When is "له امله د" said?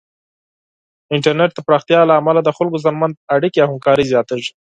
2.09-2.49